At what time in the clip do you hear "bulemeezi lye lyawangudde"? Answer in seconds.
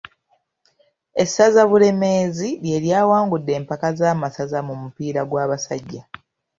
1.69-3.51